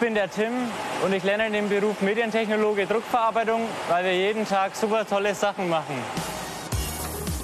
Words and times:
Ich 0.00 0.06
bin 0.06 0.14
der 0.14 0.30
Tim 0.30 0.54
und 1.04 1.12
ich 1.12 1.22
lerne 1.24 1.50
den 1.50 1.68
Beruf 1.68 2.00
Medientechnologe 2.00 2.86
Druckverarbeitung, 2.86 3.60
weil 3.86 4.02
wir 4.06 4.16
jeden 4.16 4.48
Tag 4.48 4.74
super 4.74 5.06
tolle 5.06 5.34
Sachen 5.34 5.68
machen. 5.68 5.94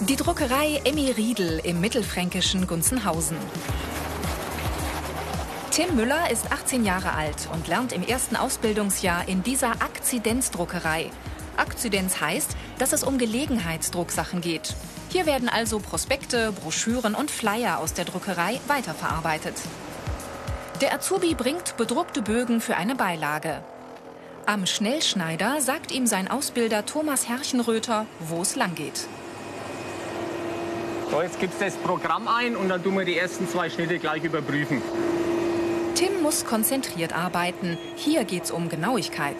Die 0.00 0.16
Druckerei 0.16 0.80
Emmy 0.84 1.10
Riedel 1.10 1.60
im 1.62 1.82
mittelfränkischen 1.82 2.66
Gunzenhausen. 2.66 3.36
Tim 5.70 5.96
Müller 5.96 6.30
ist 6.30 6.50
18 6.50 6.86
Jahre 6.86 7.12
alt 7.12 7.46
und 7.52 7.68
lernt 7.68 7.92
im 7.92 8.02
ersten 8.02 8.36
Ausbildungsjahr 8.36 9.28
in 9.28 9.42
dieser 9.42 9.72
Akzidenzdruckerei. 9.82 11.10
Akzidenz 11.58 12.22
heißt, 12.22 12.56
dass 12.78 12.94
es 12.94 13.04
um 13.04 13.18
Gelegenheitsdrucksachen 13.18 14.40
geht. 14.40 14.74
Hier 15.10 15.26
werden 15.26 15.50
also 15.50 15.78
Prospekte, 15.78 16.52
Broschüren 16.52 17.14
und 17.14 17.30
Flyer 17.30 17.80
aus 17.80 17.92
der 17.92 18.06
Druckerei 18.06 18.60
weiterverarbeitet. 18.66 19.56
Der 20.82 20.92
Azubi 20.92 21.34
bringt 21.34 21.78
bedruckte 21.78 22.20
Bögen 22.20 22.60
für 22.60 22.76
eine 22.76 22.94
Beilage. 22.94 23.62
Am 24.44 24.66
Schnellschneider 24.66 25.62
sagt 25.62 25.90
ihm 25.90 26.06
sein 26.06 26.28
Ausbilder 26.28 26.84
Thomas 26.84 27.26
Herrchenröter, 27.28 28.04
wo 28.20 28.42
es 28.42 28.56
lang 28.56 28.74
geht. 28.74 29.08
So, 31.10 31.22
jetzt 31.22 31.40
gibst 31.40 31.62
das 31.62 31.76
Programm 31.76 32.28
ein 32.28 32.56
und 32.56 32.68
dann 32.68 32.82
tun 32.82 32.94
wir 32.98 33.06
die 33.06 33.16
ersten 33.16 33.48
zwei 33.48 33.70
Schnitte 33.70 33.98
gleich 33.98 34.22
überprüfen. 34.22 34.82
Tim 35.94 36.20
muss 36.20 36.44
konzentriert 36.44 37.14
arbeiten. 37.14 37.78
Hier 37.96 38.24
geht 38.24 38.44
es 38.44 38.50
um 38.50 38.68
Genauigkeit. 38.68 39.36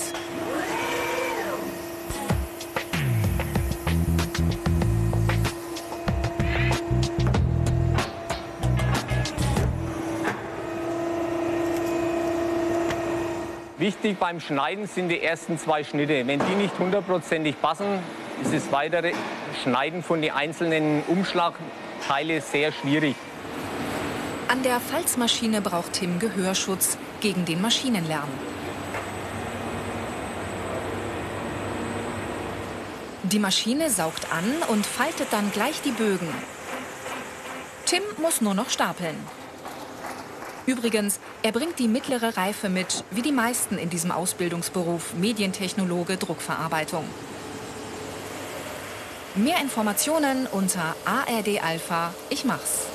Wichtig 13.87 14.19
beim 14.19 14.41
Schneiden 14.41 14.89
sind 14.89 15.11
die 15.11 15.23
ersten 15.23 15.61
zwei 15.61 15.85
Schnitte. 15.85 16.27
Wenn 16.27 16.41
die 16.41 16.57
nicht 16.57 16.77
hundertprozentig 16.77 17.55
passen, 17.63 18.01
ist 18.43 18.53
das 18.53 18.73
weitere 18.73 19.13
Schneiden 19.63 20.03
von 20.03 20.21
den 20.21 20.33
einzelnen 20.33 21.05
Umschlagteile 21.05 22.41
sehr 22.41 22.73
schwierig. 22.73 23.15
An 24.49 24.65
der 24.65 24.81
Falzmaschine 24.81 25.61
braucht 25.61 25.93
Tim 25.93 26.19
Gehörschutz 26.19 26.99
gegen 27.21 27.45
den 27.45 27.61
Maschinenlärm. 27.61 28.29
Die 33.23 33.39
Maschine 33.39 33.89
saugt 33.89 34.33
an 34.33 34.53
und 34.67 34.85
faltet 34.85 35.29
dann 35.31 35.53
gleich 35.53 35.81
die 35.83 35.93
Bögen. 35.93 36.35
Tim 37.85 38.03
muss 38.21 38.41
nur 38.41 38.55
noch 38.55 38.69
stapeln. 38.69 39.17
Übrigens, 40.67 41.21
er 41.47 41.53
bringt 41.53 41.79
die 41.79 41.87
mittlere 41.87 42.37
Reife 42.37 42.69
mit, 42.69 43.05
wie 43.13 43.23
die 43.23 43.31
meisten 43.31 43.79
in 43.79 43.89
diesem 43.89 44.11
Ausbildungsberuf 44.11 45.15
Medientechnologe 45.15 46.17
Druckverarbeitung. 46.17 47.05
Mehr 49.37 49.61
Informationen 49.61 50.49
unter 50.49 50.97
ARD 51.05 51.63
Alpha. 51.63 52.13
Ich 52.31 52.45
mach's. 52.45 52.87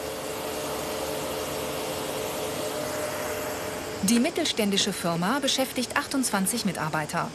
Die 4.02 4.20
mittelständische 4.20 4.92
Firma 4.92 5.40
beschäftigt 5.40 5.96
28 5.96 6.66
Mitarbeiter. 6.66 7.32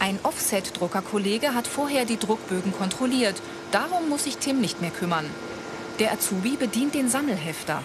Ein 0.00 0.18
Offset-Druckerkollege 0.24 1.54
hat 1.54 1.68
vorher 1.68 2.04
die 2.04 2.18
Druckbögen 2.18 2.72
kontrolliert. 2.76 3.40
Darum 3.70 4.08
muss 4.08 4.24
sich 4.24 4.38
Tim 4.38 4.60
nicht 4.60 4.80
mehr 4.80 4.90
kümmern. 4.90 5.26
Der 6.00 6.10
Azubi 6.10 6.56
bedient 6.56 6.94
den 6.94 7.08
Sammelhefter. 7.08 7.84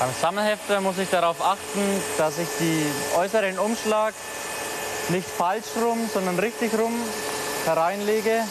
Beim 0.00 0.14
Sammelhefter 0.18 0.80
muss 0.80 0.96
ich 0.96 1.10
darauf 1.10 1.44
achten, 1.44 2.02
dass 2.16 2.38
ich 2.38 2.48
die 2.58 2.86
äußeren 3.18 3.58
Umschlag 3.58 4.14
nicht 5.10 5.28
falsch 5.28 5.76
rum, 5.76 6.08
sondern 6.10 6.38
richtig 6.38 6.72
rum 6.72 6.94
hereinlege 7.66 8.42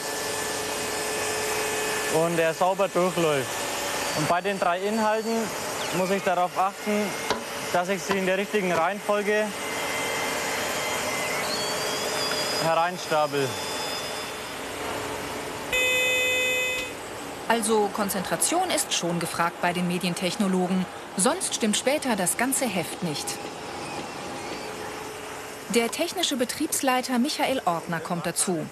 und 2.24 2.38
er 2.38 2.54
sauber 2.54 2.88
durchläuft. 2.88 3.50
Und 4.18 4.28
bei 4.28 4.42
den 4.42 4.60
drei 4.60 4.78
Inhalten 4.78 5.36
muss 5.98 6.12
ich 6.12 6.22
darauf 6.22 6.52
achten, 6.56 7.10
dass 7.74 7.90
ich 7.90 8.04
sie 8.04 8.20
in 8.20 8.28
der 8.28 8.38
richtigen 8.38 8.72
Reihenfolge 8.72 9.46
hereinstapel. 12.64 13.50
Also 17.50 17.90
Konzentration 17.94 18.70
ist 18.70 18.94
schon 18.94 19.20
gefragt 19.20 19.60
bei 19.60 19.74
den 19.74 19.88
Medientechnologen. 19.88 20.86
Sonst 21.18 21.56
stimmt 21.56 21.76
später 21.76 22.16
das 22.16 22.38
ganze 22.38 22.66
Heft 22.68 23.02
nicht. 23.02 23.26
Der 25.70 25.90
technische 25.90 26.38
Betriebsleiter 26.38 27.18
Michael 27.18 27.64
Ortner 27.66 28.00
kommt 28.00 28.28
dazu. 28.28 28.68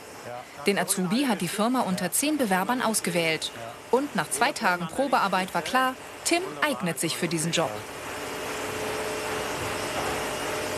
Den 0.67 0.77
Azubi 0.77 1.25
hat 1.25 1.41
die 1.41 1.47
Firma 1.47 1.81
unter 1.81 2.11
zehn 2.11 2.37
Bewerbern 2.37 2.83
ausgewählt. 2.83 3.51
Und 3.89 4.15
nach 4.15 4.29
zwei 4.29 4.51
Tagen 4.51 4.85
Probearbeit 4.85 5.55
war 5.55 5.63
klar, 5.63 5.95
Tim 6.23 6.43
eignet 6.61 6.99
sich 6.99 7.17
für 7.17 7.27
diesen 7.27 7.51
Job. 7.51 7.71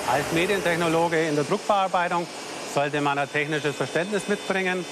Als 0.09 0.32
Medientechnologe 0.32 1.28
in 1.28 1.36
der 1.36 1.44
Druckverarbeitung 1.44 2.26
sollte 2.74 3.02
man 3.02 3.20
ein 3.20 3.30
technisches 3.30 3.76
Verständnis 3.76 4.30
mitbringen, 4.30 4.86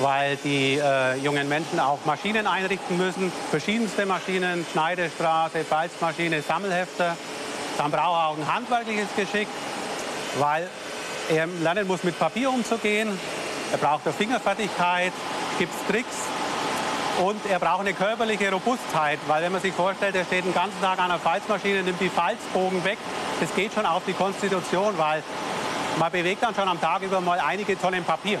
weil 0.00 0.36
die 0.36 0.78
äh, 0.78 1.16
jungen 1.16 1.48
Menschen 1.48 1.78
auch 1.78 1.98
Maschinen 2.04 2.46
einrichten 2.46 2.96
müssen, 2.96 3.30
verschiedenste 3.50 4.06
Maschinen, 4.06 4.64
Schneidestraße, 4.72 5.64
Falzmaschine, 5.64 6.42
Sammelhefter. 6.42 7.16
Dann 7.78 7.90
braucht 7.90 8.16
er 8.16 8.28
auch 8.28 8.36
ein 8.36 8.52
handwerkliches 8.52 9.08
Geschick, 9.14 9.48
weil 10.38 10.68
er 11.28 11.46
lernen 11.46 11.86
muss, 11.86 12.02
mit 12.02 12.18
Papier 12.18 12.50
umzugehen. 12.50 13.08
Er 13.72 13.78
braucht 13.78 14.06
eine 14.06 14.14
Fingerfertigkeit, 14.14 15.12
gibt 15.58 15.72
Tricks 15.88 16.16
und 17.22 17.40
er 17.48 17.58
braucht 17.58 17.80
eine 17.80 17.92
körperliche 17.92 18.50
Robustheit, 18.50 19.18
weil 19.28 19.42
wenn 19.42 19.52
man 19.52 19.60
sich 19.60 19.74
vorstellt, 19.74 20.16
er 20.16 20.24
steht 20.24 20.44
den 20.44 20.54
ganzen 20.54 20.80
Tag 20.80 20.98
an 20.98 21.10
einer 21.10 21.18
Falzmaschine, 21.18 21.82
nimmt 21.82 22.00
die 22.00 22.08
Falzbogen 22.08 22.82
weg, 22.84 22.98
das 23.40 23.54
geht 23.54 23.74
schon 23.74 23.86
auf 23.86 24.02
die 24.06 24.14
Konstitution, 24.14 24.96
weil 24.96 25.22
man 25.98 26.10
bewegt 26.10 26.42
dann 26.42 26.54
schon 26.54 26.68
am 26.68 26.80
Tag 26.80 27.02
über 27.02 27.20
mal 27.20 27.38
einige 27.38 27.78
Tonnen 27.78 28.04
Papier. 28.04 28.38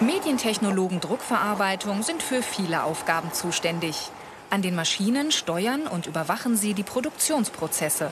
Medientechnologen 0.00 1.00
Druckverarbeitung 1.00 2.04
sind 2.04 2.22
für 2.22 2.40
viele 2.40 2.84
Aufgaben 2.84 3.32
zuständig. 3.32 4.10
An 4.48 4.62
den 4.62 4.76
Maschinen 4.76 5.32
steuern 5.32 5.88
und 5.88 6.06
überwachen 6.06 6.56
sie 6.56 6.72
die 6.72 6.84
Produktionsprozesse. 6.84 8.10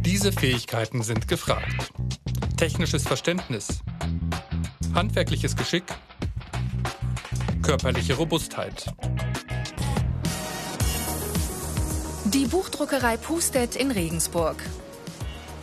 Diese 0.00 0.32
Fähigkeiten 0.32 1.02
sind 1.04 1.28
gefragt. 1.28 1.92
Technisches 2.56 3.04
Verständnis, 3.04 3.80
handwerkliches 4.94 5.54
Geschick, 5.54 5.84
körperliche 7.62 8.14
Robustheit. 8.14 8.92
Die 12.34 12.46
Buchdruckerei 12.46 13.16
Pustet 13.16 13.76
in 13.76 13.92
Regensburg. 13.92 14.56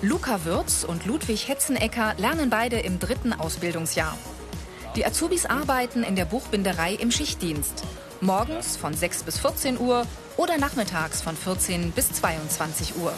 Luca 0.02 0.46
Würz 0.46 0.86
und 0.86 1.06
Ludwig 1.06 1.50
Hetzenecker 1.50 2.14
lernen 2.18 2.50
beide 2.50 2.80
im 2.80 2.98
dritten 2.98 3.34
Ausbildungsjahr. 3.34 4.18
Die 4.96 5.06
Azubis 5.06 5.46
arbeiten 5.46 6.02
in 6.02 6.16
der 6.16 6.24
Buchbinderei 6.24 6.94
im 6.94 7.12
Schichtdienst. 7.12 7.84
Morgens 8.22 8.78
von 8.78 8.94
6 8.94 9.24
bis 9.24 9.40
14 9.40 9.81
Uhr 9.81 10.07
oder 10.38 10.57
nachmittags 10.57 11.22
von 11.22 11.36
14 11.36 11.92
bis 11.92 12.13
22 12.13 12.95
Uhr. 12.95 13.12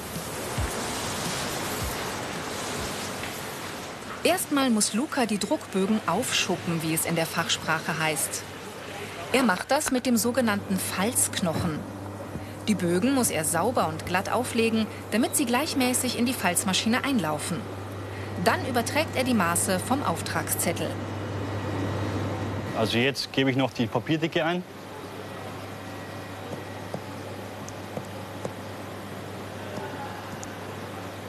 Erstmal 4.24 4.72
muss 4.72 4.96
Luca 4.96 5.28
die 5.28 5.38
Druckbögen 5.38 6.02
aufschuppen, 6.08 6.82
wie 6.82 6.96
es 6.96 7.06
in 7.06 7.16
der 7.16 7.28
Fachsprache 7.28 8.00
heißt. 8.00 8.42
Er 9.32 9.44
macht 9.44 9.70
das 9.70 9.92
mit 9.92 10.08
dem 10.08 10.18
sogenannten 10.18 10.80
Falzknochen. 10.80 11.93
Die 12.70 12.76
Bögen 12.76 13.14
muss 13.14 13.30
er 13.30 13.44
sauber 13.44 13.90
und 13.90 14.06
glatt 14.06 14.32
auflegen, 14.32 14.88
damit 15.12 15.36
sie 15.36 15.46
gleichmäßig 15.46 16.18
in 16.18 16.26
die 16.26 16.34
Falzmaschine 16.34 17.04
einlaufen. 17.04 17.60
Dann 18.46 18.66
überträgt 18.66 19.18
er 19.18 19.26
die 19.26 19.34
Maße 19.34 19.80
vom 19.80 20.02
Auftragszettel. 20.02 20.90
Also 22.78 22.98
jetzt 22.98 23.34
gebe 23.34 23.52
ich 23.52 23.58
noch 23.58 23.72
die 23.72 23.86
Papierdicke 23.86 24.46
ein. 24.46 24.64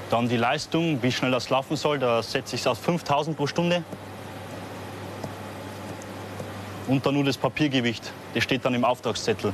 Dann 0.08 0.28
die 0.28 0.36
Leistung, 0.36 1.02
wie 1.02 1.10
schnell 1.10 1.32
das 1.32 1.50
laufen 1.50 1.76
soll, 1.76 1.98
da 1.98 2.22
setze 2.22 2.54
ich 2.54 2.60
es 2.60 2.66
auf 2.69 2.78
5000 2.78 3.36
pro 3.36 3.48
Stunde. 3.48 3.82
Und 6.86 7.04
dann 7.04 7.14
nur 7.14 7.25
das 7.25 7.36
Papiergewicht, 7.36 8.12
das 8.34 8.44
steht 8.44 8.64
dann 8.64 8.75
im 8.75 8.84
Auftragszettel. 8.84 9.52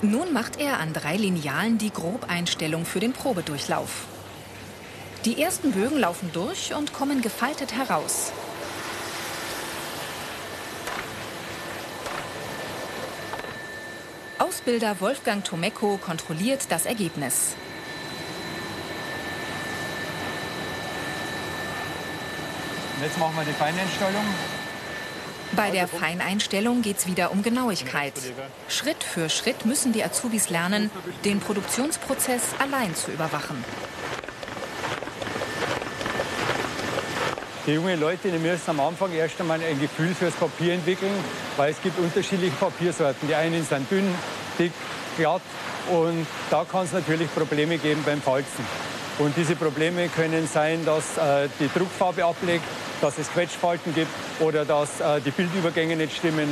Nun 0.00 0.32
macht 0.32 0.60
er 0.60 0.78
an 0.78 0.92
drei 0.92 1.16
Linealen 1.16 1.76
die 1.76 1.92
Grobeinstellung 1.92 2.84
für 2.84 3.00
den 3.00 3.12
Probedurchlauf. 3.12 4.06
Die 5.24 5.42
ersten 5.42 5.72
Bögen 5.72 5.98
laufen 5.98 6.30
durch 6.32 6.72
und 6.72 6.92
kommen 6.92 7.20
gefaltet 7.20 7.74
heraus. 7.74 8.32
Ausbilder 14.38 15.00
Wolfgang 15.00 15.44
Tomeko 15.44 15.98
kontrolliert 15.98 16.66
das 16.68 16.86
Ergebnis. 16.86 17.56
Jetzt 23.02 23.18
machen 23.18 23.34
wir 23.36 23.44
die 23.44 23.52
Feineinstellung. 23.52 24.57
Bei 25.58 25.72
der 25.72 25.88
Feineinstellung 25.88 26.82
geht 26.82 26.98
es 26.98 27.08
wieder 27.08 27.32
um 27.32 27.42
Genauigkeit. 27.42 28.12
Schritt 28.68 29.02
für 29.02 29.28
Schritt 29.28 29.66
müssen 29.66 29.92
die 29.92 30.04
Azubis 30.04 30.50
lernen, 30.50 30.88
den 31.24 31.40
Produktionsprozess 31.40 32.42
allein 32.60 32.94
zu 32.94 33.10
überwachen. 33.10 33.64
Die 37.66 37.72
jungen 37.72 37.98
Leute 37.98 38.30
die 38.30 38.38
müssen 38.38 38.70
am 38.70 38.78
Anfang 38.78 39.12
erst 39.12 39.40
einmal 39.40 39.60
ein 39.60 39.80
Gefühl 39.80 40.14
fürs 40.14 40.34
Papier 40.34 40.74
entwickeln, 40.74 41.10
weil 41.56 41.72
es 41.72 41.82
gibt 41.82 41.98
unterschiedliche 41.98 42.54
Papiersorten. 42.54 43.26
Die 43.26 43.34
einen 43.34 43.66
sind 43.66 43.90
dünn, 43.90 44.14
dick, 44.60 44.70
glatt 45.16 45.42
und 45.90 46.24
da 46.50 46.64
kann 46.70 46.84
es 46.84 46.92
natürlich 46.92 47.34
Probleme 47.34 47.78
geben 47.78 48.04
beim 48.06 48.22
Falzen. 48.22 48.64
Und 49.18 49.36
diese 49.36 49.56
Probleme 49.56 50.06
können 50.06 50.46
sein, 50.46 50.84
dass 50.84 51.18
äh, 51.18 51.48
die 51.58 51.68
Druckfarbe 51.76 52.24
ablegt, 52.24 52.62
dass 53.00 53.18
es 53.18 53.30
Quetschfalten 53.30 53.94
gibt 53.94 54.10
oder 54.40 54.64
dass 54.64 55.00
äh, 55.00 55.20
die 55.20 55.30
Bildübergänge 55.30 55.96
nicht 55.96 56.16
stimmen. 56.16 56.48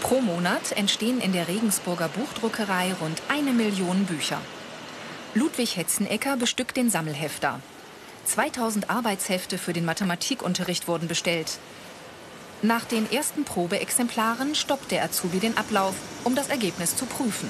Pro 0.00 0.20
Monat 0.20 0.72
entstehen 0.72 1.20
in 1.20 1.32
der 1.32 1.48
Regensburger 1.48 2.08
Buchdruckerei 2.08 2.94
rund 3.00 3.20
eine 3.28 3.52
Million 3.52 4.04
Bücher. 4.04 4.40
Ludwig 5.34 5.76
Hetzenecker 5.76 6.36
bestückt 6.36 6.76
den 6.76 6.90
Sammelhefter. 6.90 7.60
2000 8.24 8.90
Arbeitshefte 8.90 9.58
für 9.58 9.72
den 9.72 9.84
Mathematikunterricht 9.84 10.86
wurden 10.86 11.08
bestellt. 11.08 11.58
Nach 12.62 12.84
den 12.84 13.10
ersten 13.10 13.44
Probeexemplaren 13.44 14.54
stoppt 14.54 14.90
der 14.90 15.04
Azubi 15.04 15.38
den 15.38 15.56
Ablauf, 15.56 15.94
um 16.24 16.34
das 16.34 16.48
Ergebnis 16.48 16.96
zu 16.96 17.06
prüfen. 17.06 17.48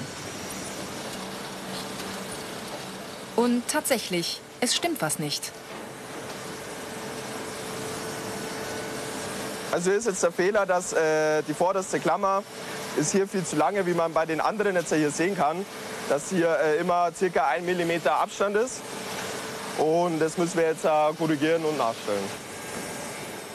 Und 3.35 3.67
tatsächlich, 3.67 4.41
es 4.59 4.75
stimmt 4.75 5.01
was 5.01 5.17
nicht. 5.17 5.51
Also 9.71 9.91
ist 9.91 10.07
jetzt 10.07 10.23
der 10.23 10.31
Fehler, 10.31 10.65
dass 10.65 10.93
äh, 10.93 11.43
die 11.43 11.53
vorderste 11.53 11.99
Klammer 11.99 12.43
ist 12.97 13.11
hier 13.11 13.27
viel 13.27 13.43
zu 13.43 13.55
lange, 13.55 13.85
wie 13.85 13.93
man 13.93 14.13
bei 14.13 14.25
den 14.25 14.41
anderen 14.41 14.75
jetzt 14.75 14.93
hier 14.93 15.11
sehen 15.11 15.37
kann, 15.37 15.63
dass 16.09 16.29
hier 16.29 16.57
äh, 16.59 16.77
immer 16.77 17.11
circa 17.15 17.47
ein 17.47 17.65
Millimeter 17.65 18.15
Abstand 18.15 18.55
ist. 18.55 18.81
Und 19.77 20.19
das 20.19 20.37
müssen 20.37 20.57
wir 20.57 20.67
jetzt 20.67 20.85
äh, 20.85 20.89
korrigieren 21.17 21.63
und 21.63 21.77
nachstellen. 21.77 22.23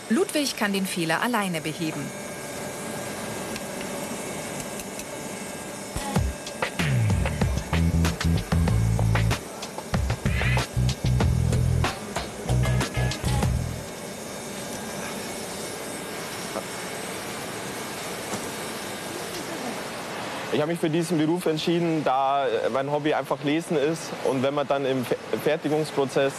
Ludwig 0.08 0.56
kann 0.56 0.72
den 0.72 0.86
Fehler 0.86 1.20
alleine 1.20 1.60
beheben. 1.60 2.04
Ich 20.54 20.60
habe 20.60 20.70
mich 20.70 20.78
für 20.78 20.88
diesen 20.88 21.18
Beruf 21.18 21.46
entschieden, 21.46 22.02
da 22.04 22.46
mein 22.72 22.88
Hobby 22.88 23.12
einfach 23.12 23.42
Lesen 23.42 23.76
ist. 23.76 24.02
Und 24.22 24.40
wenn 24.44 24.54
man 24.54 24.68
dann 24.68 24.86
im 24.86 25.04
Fertigungsprozess 25.42 26.32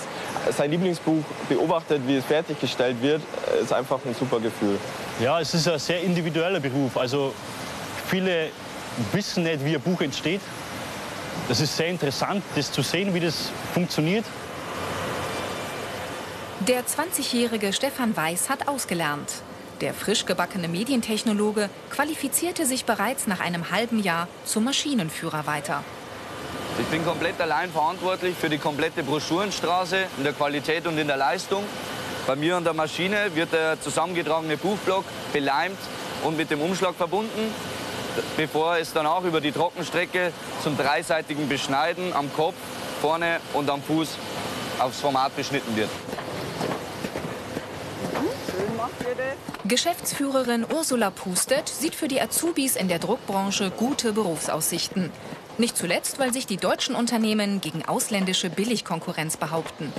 sein 0.55 0.71
Lieblingsbuch 0.71 1.21
beobachtet, 1.49 2.01
wie 2.07 2.15
es 2.15 2.23
fertiggestellt 2.23 3.01
wird, 3.01 3.21
ist 3.61 3.73
einfach 3.73 3.99
ein 4.05 4.15
super 4.15 4.39
Gefühl. 4.39 4.79
Ja, 5.19 5.41
es 5.41 5.53
ist 5.53 5.67
ein 5.67 5.79
sehr 5.79 6.01
individueller 6.01 6.61
Beruf. 6.61 6.95
Also 6.95 7.33
viele 8.07 8.51
wissen 9.11 9.43
nicht, 9.43 9.65
wie 9.65 9.75
ein 9.75 9.81
Buch 9.81 9.99
entsteht. 9.99 10.39
Das 11.49 11.59
ist 11.59 11.75
sehr 11.75 11.87
interessant, 11.87 12.41
das 12.55 12.71
zu 12.71 12.83
sehen, 12.83 13.13
wie 13.13 13.19
das 13.19 13.49
funktioniert. 13.73 14.23
Der 16.61 16.85
20-jährige 16.85 17.73
Stefan 17.73 18.15
Weiß 18.15 18.49
hat 18.49 18.69
ausgelernt. 18.69 19.29
Der 19.81 19.93
frisch 19.93 20.25
gebackene 20.25 20.69
Medientechnologe 20.69 21.69
qualifizierte 21.89 22.65
sich 22.65 22.85
bereits 22.85 23.27
nach 23.27 23.41
einem 23.41 23.71
halben 23.71 24.01
Jahr 24.01 24.29
zum 24.45 24.63
Maschinenführer 24.63 25.45
weiter. 25.47 25.83
Ich 26.79 26.85
bin 26.87 27.05
komplett 27.05 27.39
allein 27.41 27.69
verantwortlich 27.71 28.35
für 28.37 28.49
die 28.49 28.57
komplette 28.57 29.03
Broschürenstraße 29.03 29.97
in 30.17 30.23
der 30.23 30.33
Qualität 30.33 30.87
und 30.87 30.97
in 30.97 31.07
der 31.07 31.17
Leistung. 31.17 31.63
Bei 32.25 32.35
mir 32.35 32.55
an 32.55 32.63
der 32.63 32.73
Maschine 32.73 33.35
wird 33.35 33.51
der 33.53 33.79
zusammengetragene 33.81 34.57
Buchblock 34.57 35.03
beleimt 35.33 35.77
und 36.23 36.37
mit 36.37 36.49
dem 36.51 36.61
Umschlag 36.61 36.95
verbunden, 36.95 37.53
bevor 38.37 38.77
es 38.77 38.93
dann 38.93 39.05
auch 39.05 39.23
über 39.23 39.41
die 39.41 39.51
Trockenstrecke 39.51 40.31
zum 40.63 40.77
dreiseitigen 40.77 41.47
Beschneiden 41.49 42.13
am 42.13 42.33
Kopf, 42.33 42.55
vorne 43.01 43.39
und 43.53 43.69
am 43.69 43.83
Fuß 43.83 44.09
aufs 44.79 44.99
Format 44.99 45.35
beschnitten 45.35 45.75
wird. 45.75 45.89
Geschäftsführerin 49.67 50.65
Ursula 50.73 51.09
Pustet 51.09 51.69
sieht 51.69 51.95
für 51.95 52.07
die 52.07 52.21
Azubis 52.21 52.75
in 52.75 52.87
der 52.87 52.99
Druckbranche 52.99 53.71
gute 53.71 54.13
Berufsaussichten. 54.13 55.11
Nicht 55.57 55.77
zuletzt, 55.77 56.19
weil 56.19 56.33
sich 56.33 56.45
die 56.45 56.57
deutschen 56.57 56.95
Unternehmen 56.95 57.61
gegen 57.61 57.85
ausländische 57.85 58.49
Billigkonkurrenz 58.49 59.37
behaupten. 59.37 59.91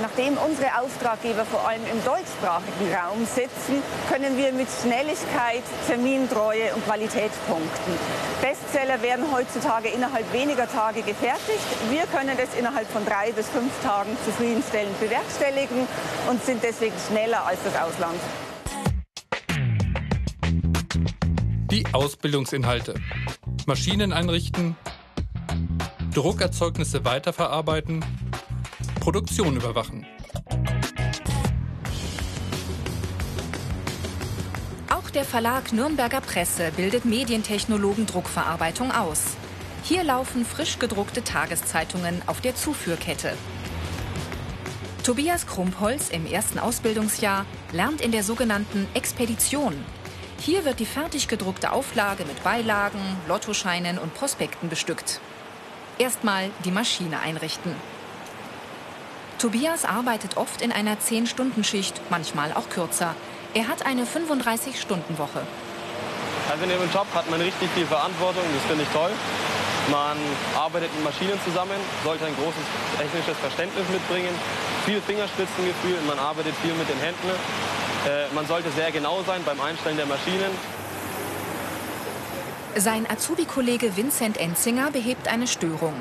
Nachdem 0.00 0.38
unsere 0.38 0.80
Auftraggeber 0.80 1.44
vor 1.44 1.68
allem 1.68 1.82
im 1.92 2.02
deutschsprachigen 2.04 2.88
Raum 2.94 3.26
sitzen, 3.26 3.82
können 4.10 4.38
wir 4.38 4.50
mit 4.52 4.68
Schnelligkeit, 4.82 5.62
Termintreue 5.86 6.74
und 6.74 6.84
Qualität 6.86 7.30
punkten. 7.46 7.92
Bestseller 8.40 9.02
werden 9.02 9.26
heutzutage 9.30 9.88
innerhalb 9.88 10.32
weniger 10.32 10.66
Tage 10.66 11.02
gefertigt. 11.02 11.60
Wir 11.90 12.06
können 12.06 12.34
das 12.38 12.58
innerhalb 12.58 12.88
von 12.90 13.04
drei 13.04 13.32
bis 13.32 13.50
fünf 13.50 13.70
Tagen 13.82 14.16
zufriedenstellend 14.24 14.98
bewerkstelligen 15.00 15.86
und 16.30 16.42
sind 16.44 16.62
deswegen 16.62 16.96
schneller 17.06 17.44
als 17.44 17.58
das 17.62 17.76
Ausland. 17.76 18.18
Die 21.70 21.84
Ausbildungsinhalte. 21.92 22.94
Maschinen 23.66 24.12
einrichten, 24.14 24.76
Druckerzeugnisse 26.14 27.04
weiterverarbeiten, 27.04 28.04
Produktion 29.00 29.56
überwachen. 29.56 30.06
Auch 34.90 35.10
der 35.10 35.24
Verlag 35.24 35.72
Nürnberger 35.72 36.20
Presse 36.20 36.70
bildet 36.76 37.06
Medientechnologen 37.06 38.06
Druckverarbeitung 38.06 38.92
aus. 38.92 39.36
Hier 39.82 40.04
laufen 40.04 40.44
frisch 40.44 40.78
gedruckte 40.78 41.24
Tageszeitungen 41.24 42.20
auf 42.26 42.42
der 42.42 42.54
Zuführkette. 42.54 43.32
Tobias 45.02 45.46
Krumpholz 45.46 46.10
im 46.10 46.26
ersten 46.26 46.58
Ausbildungsjahr 46.58 47.46
lernt 47.72 48.02
in 48.02 48.12
der 48.12 48.22
sogenannten 48.22 48.86
Expedition. 48.92 49.74
Hier 50.38 50.66
wird 50.66 50.78
die 50.78 50.86
fertig 50.86 51.26
gedruckte 51.26 51.72
Auflage 51.72 52.26
mit 52.26 52.44
Beilagen, 52.44 53.00
Lottoscheinen 53.26 53.98
und 53.98 54.14
Prospekten 54.14 54.68
bestückt. 54.68 55.20
Erstmal 55.98 56.50
die 56.64 56.70
Maschine 56.70 57.20
einrichten. 57.20 57.74
Tobias 59.40 59.86
arbeitet 59.86 60.36
oft 60.36 60.60
in 60.60 60.70
einer 60.70 60.96
10-Stunden-Schicht, 60.98 61.98
manchmal 62.10 62.52
auch 62.52 62.68
kürzer. 62.68 63.14
Er 63.54 63.68
hat 63.68 63.86
eine 63.86 64.04
35-Stunden-Woche. 64.04 65.40
Also 66.50 66.64
in 66.64 66.68
dem 66.68 66.92
Job 66.92 67.06
hat 67.14 67.30
man 67.30 67.40
richtig 67.40 67.70
viel 67.74 67.86
Verantwortung, 67.86 68.42
das 68.52 68.62
finde 68.68 68.84
ich 68.84 68.90
toll. 68.90 69.10
Man 69.90 70.18
arbeitet 70.58 70.94
mit 70.94 71.04
Maschinen 71.04 71.40
zusammen, 71.42 71.80
sollte 72.04 72.26
ein 72.26 72.36
großes 72.36 72.66
technisches 72.98 73.38
Verständnis 73.38 73.88
mitbringen, 73.88 74.34
viel 74.84 75.00
Fingerspitzengefühl, 75.00 75.96
man 76.06 76.18
arbeitet 76.18 76.54
viel 76.60 76.74
mit 76.74 76.90
den 76.90 76.98
Händen. 76.98 77.30
Äh, 78.06 78.34
man 78.34 78.46
sollte 78.46 78.70
sehr 78.72 78.92
genau 78.92 79.22
sein 79.26 79.40
beim 79.46 79.60
Einstellen 79.62 79.96
der 79.96 80.06
Maschinen. 80.06 80.52
Sein 82.76 83.08
Azubi-Kollege 83.08 83.96
Vincent 83.96 84.36
Enzinger 84.36 84.90
behebt 84.90 85.28
eine 85.28 85.46
Störung. 85.46 85.94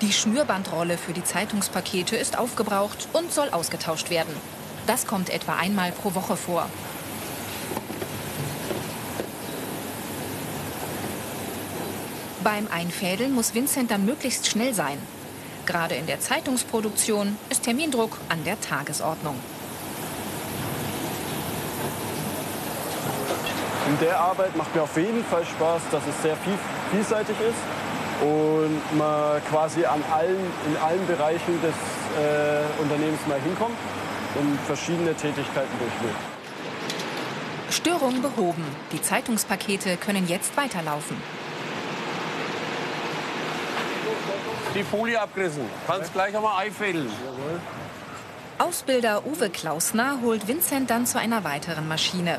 Die 0.00 0.12
Schnürbandrolle 0.12 0.96
für 0.96 1.12
die 1.12 1.24
Zeitungspakete 1.24 2.14
ist 2.14 2.38
aufgebraucht 2.38 3.08
und 3.14 3.32
soll 3.32 3.50
ausgetauscht 3.50 4.10
werden. 4.10 4.32
Das 4.86 5.06
kommt 5.06 5.28
etwa 5.28 5.56
einmal 5.56 5.90
pro 5.90 6.14
Woche 6.14 6.36
vor. 6.36 6.70
Beim 12.44 12.68
Einfädeln 12.68 13.34
muss 13.34 13.54
Vincent 13.54 13.90
dann 13.90 14.06
möglichst 14.06 14.46
schnell 14.46 14.72
sein. 14.72 14.98
Gerade 15.66 15.96
in 15.96 16.06
der 16.06 16.20
Zeitungsproduktion 16.20 17.36
ist 17.50 17.64
Termindruck 17.64 18.18
an 18.28 18.44
der 18.44 18.60
Tagesordnung. 18.60 19.34
In 23.88 23.98
der 24.06 24.20
Arbeit 24.20 24.56
macht 24.56 24.72
mir 24.76 24.82
auf 24.82 24.96
jeden 24.96 25.24
Fall 25.24 25.44
Spaß, 25.44 25.82
dass 25.90 26.06
es 26.06 26.22
sehr 26.22 26.36
viel, 26.36 26.56
vielseitig 26.92 27.36
ist 27.40 27.77
und 28.20 28.98
man 28.98 29.42
quasi 29.44 29.84
an 29.84 30.02
allen, 30.12 30.38
in 30.66 30.76
allen 30.76 31.06
Bereichen 31.06 31.60
des 31.62 31.74
äh, 32.18 32.82
Unternehmens 32.82 33.20
mal 33.26 33.40
hinkommt 33.40 33.76
und 34.34 34.58
verschiedene 34.66 35.14
Tätigkeiten 35.14 35.78
durchlebt. 35.78 36.18
Störung 37.70 38.22
behoben. 38.22 38.64
Die 38.92 39.00
Zeitungspakete 39.00 39.96
können 39.96 40.26
jetzt 40.26 40.56
weiterlaufen. 40.56 41.16
Die 44.74 44.84
Folie 44.84 45.20
abgerissen. 45.20 45.62
Kannst 45.86 46.12
gleich 46.12 46.36
einmal 46.36 46.64
einfädeln. 46.64 47.10
Ausbilder 48.58 49.24
Uwe 49.26 49.50
Klausner 49.50 50.18
holt 50.22 50.48
Vincent 50.48 50.90
dann 50.90 51.06
zu 51.06 51.18
einer 51.18 51.44
weiteren 51.44 51.86
Maschine. 51.86 52.38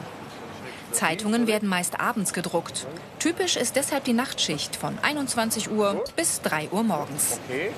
Zeitungen 0.91 1.47
werden 1.47 1.69
meist 1.69 1.99
abends 1.99 2.33
gedruckt. 2.33 2.87
Typisch 3.19 3.55
ist 3.55 3.75
deshalb 3.75 4.03
die 4.03 4.13
Nachtschicht 4.13 4.75
von 4.75 4.97
21 5.01 5.71
Uhr 5.71 6.03
bis 6.15 6.41
3 6.41 6.69
Uhr 6.71 6.83
morgens. 6.83 7.39
Okay. 7.45 7.71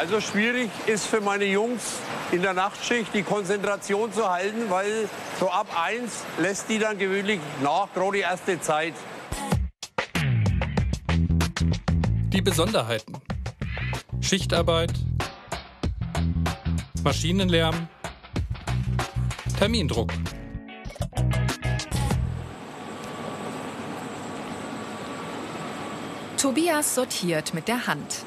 Also 0.00 0.18
schwierig 0.22 0.70
ist 0.86 1.06
für 1.06 1.20
meine 1.20 1.44
Jungs 1.44 1.96
in 2.32 2.40
der 2.40 2.54
Nachtschicht 2.54 3.12
die 3.12 3.22
Konzentration 3.22 4.10
zu 4.12 4.30
halten, 4.30 4.70
weil 4.70 5.10
so 5.38 5.50
ab 5.50 5.66
eins 5.78 6.24
lässt 6.38 6.70
die 6.70 6.78
dann 6.78 6.96
gewöhnlich 6.96 7.38
nach, 7.62 7.88
gerade 7.92 8.12
die 8.12 8.20
erste 8.20 8.58
Zeit. 8.60 8.94
Die 12.40 12.44
Besonderheiten. 12.44 13.18
Schichtarbeit, 14.22 14.94
Maschinenlärm, 17.04 17.86
Termindruck. 19.58 20.10
Tobias 26.38 26.94
sortiert 26.94 27.52
mit 27.52 27.68
der 27.68 27.86
Hand. 27.86 28.24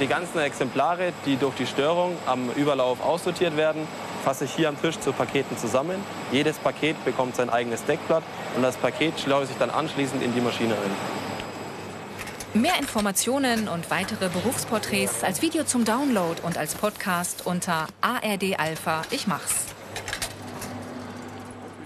Die 0.00 0.06
ganzen 0.06 0.38
Exemplare, 0.38 1.12
die 1.24 1.34
durch 1.38 1.56
die 1.56 1.66
Störung 1.66 2.16
am 2.24 2.50
Überlauf 2.50 3.00
aussortiert 3.00 3.56
werden, 3.56 3.88
fasse 4.26 4.46
ich 4.46 4.54
hier 4.56 4.68
am 4.68 4.80
Tisch 4.82 4.98
zu 4.98 5.12
Paketen 5.12 5.56
zusammen. 5.56 6.02
Jedes 6.32 6.58
Paket 6.58 6.96
bekommt 7.04 7.36
sein 7.36 7.48
eigenes 7.48 7.84
Deckblatt 7.84 8.24
und 8.56 8.62
das 8.62 8.76
Paket 8.76 9.20
schleuse 9.20 9.52
ich 9.52 9.58
dann 9.58 9.70
anschließend 9.70 10.20
in 10.20 10.34
die 10.34 10.40
Maschine 10.40 10.74
ein. 10.74 12.60
Mehr 12.60 12.76
Informationen 12.80 13.68
und 13.68 13.88
weitere 13.88 14.28
Berufsporträts 14.28 15.22
als 15.22 15.42
Video 15.42 15.62
zum 15.62 15.84
Download 15.84 16.42
und 16.42 16.58
als 16.58 16.74
Podcast 16.74 17.46
unter 17.46 17.86
ARD 18.00 18.58
Alpha 18.58 19.02
Ich 19.12 19.28
mach's. 19.28 19.66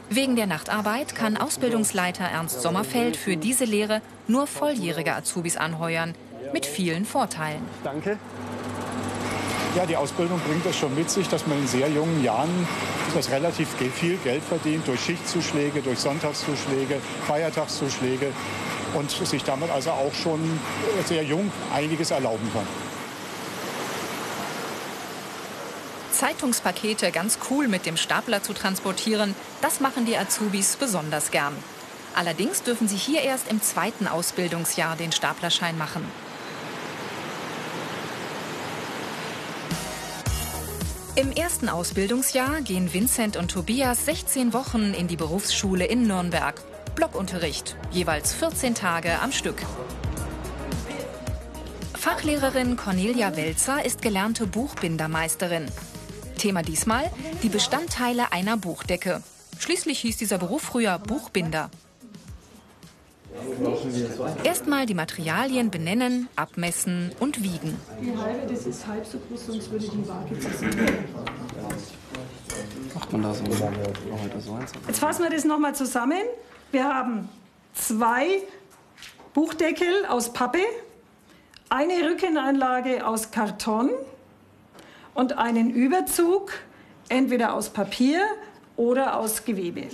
Wegen 0.09 0.35
der 0.35 0.47
Nachtarbeit 0.47 1.15
kann 1.15 1.37
Ausbildungsleiter 1.37 2.25
Ernst 2.25 2.63
Sommerfeld 2.63 3.19
für 3.19 3.37
diese 3.37 3.67
Lehre 3.67 4.01
nur 4.29 4.47
volljährige 4.47 5.15
Azubis 5.15 5.59
anheuern, 5.59 6.15
mit 6.55 6.65
vielen 6.65 7.05
Vorteilen. 7.05 7.61
Danke. 7.85 8.17
Ja, 9.77 9.87
die 9.87 9.97
Ausbildung 9.97 10.41
bringt 10.41 10.67
es 10.67 10.77
schon 10.77 10.93
mit 10.97 11.09
sich, 11.11 11.29
dass 11.29 11.47
man 11.47 11.59
in 11.59 11.67
sehr 11.69 11.89
jungen 11.89 12.25
Jahren 12.25 12.67
das 13.15 13.31
relativ 13.31 13.69
viel 13.95 14.17
Geld 14.17 14.43
verdient 14.43 14.87
durch 14.89 15.01
Schichtzuschläge, 15.01 15.81
durch 15.81 16.01
Sonntagszuschläge, 16.01 17.01
Feiertagszuschläge 17.29 18.33
und 18.95 19.11
sich 19.11 19.45
damit 19.45 19.71
also 19.71 19.91
auch 19.91 20.13
schon 20.13 20.41
sehr 21.07 21.23
jung 21.23 21.53
einiges 21.73 22.11
erlauben 22.11 22.51
kann. 22.53 22.67
Zeitungspakete 26.13 27.13
ganz 27.13 27.39
cool 27.49 27.69
mit 27.69 27.87
dem 27.87 27.97
Stapler 27.97 28.43
zu 28.43 28.53
transportieren, 28.53 29.37
das 29.63 29.79
machen 29.79 30.05
die 30.05 30.17
Azubis 30.19 30.77
besonders 30.77 31.31
gern. 31.31 31.55
Allerdings 32.15 32.65
dürfen 32.65 32.89
sie 32.89 32.97
hier 32.97 33.23
erst 33.23 33.49
im 33.49 33.63
zweiten 33.63 34.09
Ausbildungsjahr 34.09 34.97
den 34.97 35.13
Staplerschein 35.13 35.79
machen. 35.79 36.05
Im 41.21 41.33
ersten 41.33 41.69
Ausbildungsjahr 41.69 42.63
gehen 42.63 42.95
Vincent 42.95 43.37
und 43.37 43.51
Tobias 43.51 44.07
16 44.07 44.55
Wochen 44.55 44.95
in 44.95 45.07
die 45.07 45.19
Berufsschule 45.19 45.85
in 45.85 46.07
Nürnberg. 46.07 46.55
Blockunterricht, 46.95 47.77
jeweils 47.91 48.33
14 48.33 48.75
Tage 48.75 49.19
am 49.21 49.31
Stück. 49.31 49.61
Fachlehrerin 51.93 52.79
Cornelia 52.79 53.37
Welzer 53.37 53.85
ist 53.85 54.01
gelernte 54.01 54.47
Buchbindermeisterin. 54.47 55.67
Thema 56.39 56.63
diesmal 56.63 57.05
die 57.43 57.51
Bestandteile 57.51 58.33
einer 58.33 58.57
Buchdecke. 58.57 59.23
Schließlich 59.59 59.99
hieß 59.99 60.17
dieser 60.17 60.39
Beruf 60.39 60.63
früher 60.63 60.99
Buchbinder. 60.99 61.69
Erstmal 64.45 64.87
die 64.87 64.95
Materialien 64.95 65.71
benennen, 65.71 66.29
abmessen 66.37 67.13
und 67.21 67.43
wiegen. 67.43 67.77
Die 68.01 68.17
halbe, 68.17 68.47
das 68.53 68.67
ist 68.67 68.87
halb 68.87 69.07
so 69.07 69.19
groß, 69.19 69.47
sonst 69.47 69.71
würde 69.71 69.87
die 69.87 70.09
Waage. 70.09 70.37
Macht 72.95 73.13
man 73.13 73.23
da 73.23 73.35
so 73.35 73.45
so? 73.51 74.59
Jetzt 74.87 74.99
fassen 74.99 75.23
wir 75.23 75.31
das 75.31 75.45
nochmal 75.45 75.75
zusammen. 75.75 76.23
Wir 76.73 76.85
haben 76.85 77.29
zwei 77.75 78.43
Buchdeckel 79.33 80.07
aus 80.09 80.33
Pappe, 80.33 80.63
eine 81.69 82.11
Rückenanlage 82.11 83.07
aus 83.07 83.31
Karton 83.31 83.91
und 85.15 85.39
einen 85.39 85.71
Überzug 85.71 86.53
entweder 87.09 87.55
aus 87.55 87.71
Papier 87.71 88.23
oder 88.77 89.19
aus 89.19 89.45
Gewebe. 89.45 89.89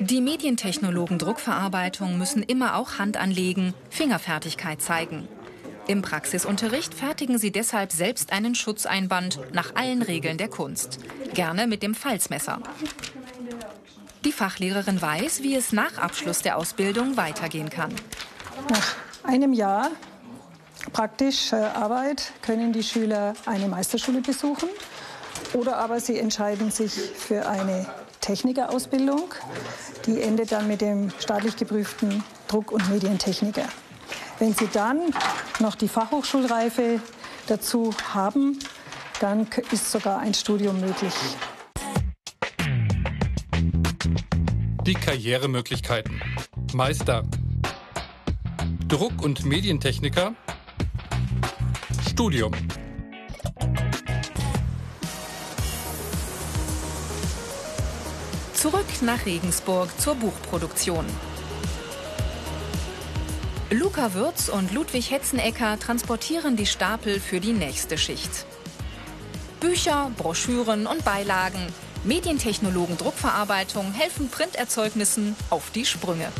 Die 0.00 0.20
Medientechnologen 0.20 1.18
Druckverarbeitung 1.18 2.18
müssen 2.18 2.42
immer 2.42 2.76
auch 2.76 2.98
Hand 2.98 3.16
anlegen, 3.16 3.74
Fingerfertigkeit 3.90 4.82
zeigen. 4.82 5.28
Im 5.86 6.02
Praxisunterricht 6.02 6.94
fertigen 6.94 7.38
sie 7.38 7.52
deshalb 7.52 7.92
selbst 7.92 8.32
einen 8.32 8.54
Schutzeinband 8.54 9.38
nach 9.52 9.74
allen 9.76 10.02
Regeln 10.02 10.38
der 10.38 10.48
Kunst. 10.48 10.98
Gerne 11.34 11.66
mit 11.66 11.82
dem 11.82 11.94
Falzmesser. 11.94 12.60
Die 14.24 14.32
Fachlehrerin 14.32 15.00
weiß, 15.00 15.42
wie 15.42 15.54
es 15.54 15.72
nach 15.72 15.98
Abschluss 15.98 16.40
der 16.40 16.56
Ausbildung 16.56 17.16
weitergehen 17.16 17.68
kann. 17.68 17.94
Nach 18.70 18.96
einem 19.22 19.52
Jahr 19.52 19.90
praktische 20.92 21.74
Arbeit 21.76 22.32
können 22.42 22.72
die 22.72 22.82
Schüler 22.82 23.34
eine 23.46 23.68
Meisterschule 23.68 24.22
besuchen 24.22 24.68
oder 25.52 25.76
aber 25.76 26.00
sie 26.00 26.18
entscheiden 26.18 26.70
sich 26.70 26.92
für 26.92 27.46
eine 27.46 27.86
Technikerausbildung. 28.24 29.34
Die 30.06 30.22
endet 30.22 30.50
dann 30.50 30.66
mit 30.66 30.80
dem 30.80 31.10
staatlich 31.18 31.56
geprüften 31.56 32.24
Druck- 32.48 32.72
und 32.72 32.88
Medientechniker. 32.88 33.66
Wenn 34.38 34.54
Sie 34.54 34.66
dann 34.72 35.12
noch 35.60 35.74
die 35.74 35.88
Fachhochschulreife 35.88 37.00
dazu 37.48 37.94
haben, 38.14 38.58
dann 39.20 39.46
ist 39.70 39.92
sogar 39.92 40.20
ein 40.20 40.32
Studium 40.32 40.80
möglich. 40.80 41.12
Die 44.86 44.94
Karrieremöglichkeiten. 44.94 46.22
Meister. 46.72 47.24
Druck- 48.88 49.22
und 49.22 49.44
Medientechniker. 49.44 50.34
Studium. 52.08 52.52
Zurück 58.64 59.02
nach 59.02 59.26
Regensburg 59.26 59.90
zur 60.00 60.14
Buchproduktion. 60.14 61.04
Luca 63.68 64.14
Würz 64.14 64.48
und 64.48 64.72
Ludwig 64.72 65.10
Hetzenecker 65.10 65.78
transportieren 65.78 66.56
die 66.56 66.64
Stapel 66.64 67.20
für 67.20 67.40
die 67.40 67.52
nächste 67.52 67.98
Schicht. 67.98 68.46
Bücher, 69.60 70.10
Broschüren 70.16 70.86
und 70.86 71.04
Beilagen, 71.04 71.60
Medientechnologen 72.04 72.96
Druckverarbeitung 72.96 73.92
helfen 73.92 74.30
Printerzeugnissen 74.30 75.36
auf 75.50 75.70
die 75.70 75.84
Sprünge. 75.84 76.32